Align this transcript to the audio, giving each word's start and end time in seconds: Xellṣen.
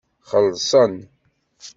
Xellṣen. 0.29 0.95